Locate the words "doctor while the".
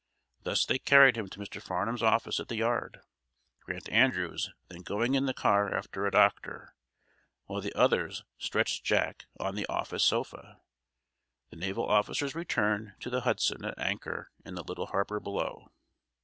6.11-7.71